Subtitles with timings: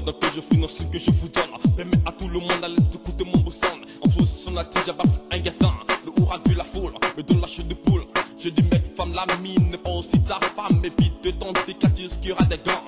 [0.00, 1.50] Donc que je finance ce que je vous donne.
[1.76, 3.66] mets à tout le monde à l'aise de mon bosson.
[4.00, 5.74] En position déjà j'abaffe un gâtin.
[6.06, 8.04] Le hurrah de la foule me donne la chute de poule.
[8.38, 10.82] Je dis mec, femme, la mine n'est pas aussi ta femme.
[10.84, 12.87] Évite de tenter qu'à ce qu'il y aura des gants.